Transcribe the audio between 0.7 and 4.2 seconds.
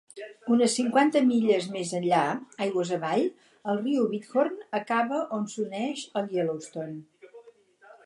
cinquanta milles més enllà aigües avall, el riu